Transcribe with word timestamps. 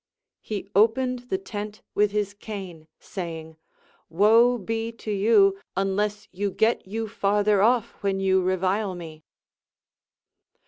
He 0.41 0.67
opened 0.73 1.29
the 1.29 1.37
tent 1.37 1.83
Avitli 1.95 2.09
his 2.09 2.33
cane, 2.33 2.87
saying: 2.97 3.57
Woe 4.09 4.57
be 4.57 4.91
to 4.93 5.11
you, 5.11 5.59
unless 5.77 6.27
you 6.31 6.49
get 6.49 6.87
you 6.87 7.07
farther 7.07 7.61
off 7.61 7.91
when 8.01 8.19
you 8.19 8.41
revile 8.41 8.95
me. 8.95 9.23